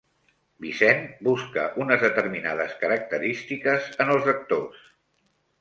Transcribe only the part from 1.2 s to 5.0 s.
busca unes determinades característiques en els actors.